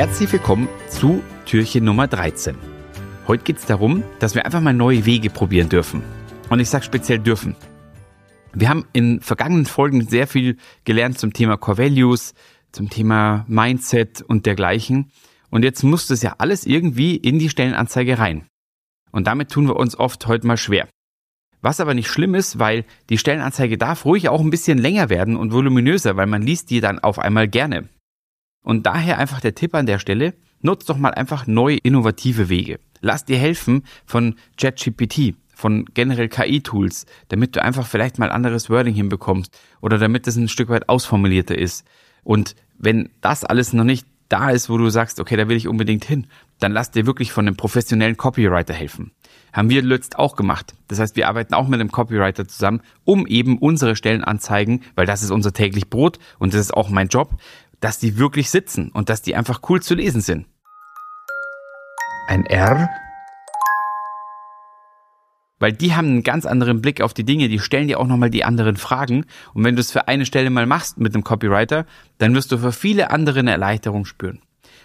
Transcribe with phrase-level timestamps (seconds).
[0.00, 2.56] Herzlich willkommen zu Türchen Nummer 13.
[3.26, 6.02] Heute geht es darum, dass wir einfach mal neue Wege probieren dürfen.
[6.48, 7.54] Und ich sage speziell dürfen.
[8.54, 12.32] Wir haben in vergangenen Folgen sehr viel gelernt zum Thema Core Values,
[12.72, 15.12] zum Thema Mindset und dergleichen.
[15.50, 18.46] Und jetzt muss das ja alles irgendwie in die Stellenanzeige rein.
[19.12, 20.88] Und damit tun wir uns oft heute mal schwer.
[21.60, 25.36] Was aber nicht schlimm ist, weil die Stellenanzeige darf ruhig auch ein bisschen länger werden
[25.36, 27.90] und voluminöser, weil man liest die dann auf einmal gerne.
[28.62, 32.78] Und daher einfach der Tipp an der Stelle, nutzt doch mal einfach neue innovative Wege.
[33.00, 38.94] Lass dir helfen von ChatGPT, von generell KI-Tools, damit du einfach vielleicht mal anderes Wording
[38.94, 41.86] hinbekommst oder damit es ein Stück weit ausformulierter ist.
[42.22, 45.68] Und wenn das alles noch nicht da ist, wo du sagst, okay, da will ich
[45.68, 46.26] unbedingt hin,
[46.60, 49.12] dann lass dir wirklich von einem professionellen Copywriter helfen.
[49.52, 50.74] Haben wir letzt auch gemacht.
[50.88, 55.22] Das heißt, wir arbeiten auch mit einem Copywriter zusammen, um eben unsere Stellenanzeigen, weil das
[55.22, 57.34] ist unser täglich Brot und das ist auch mein Job,
[57.80, 60.46] dass die wirklich sitzen und dass die einfach cool zu lesen sind.
[62.28, 62.88] Ein R.
[65.58, 68.30] Weil die haben einen ganz anderen Blick auf die Dinge, die stellen dir auch nochmal
[68.30, 69.26] die anderen Fragen.
[69.52, 71.84] Und wenn du es für eine Stelle mal machst mit einem Copywriter,
[72.18, 74.40] dann wirst du für viele andere eine Erleichterung spüren.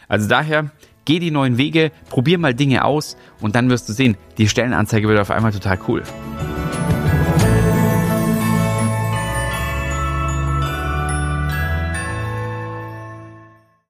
[0.08, 0.72] Also daher,
[1.06, 5.08] geh die neuen Wege, probier mal Dinge aus und dann wirst du sehen, die Stellenanzeige
[5.08, 6.04] wird auf einmal total cool.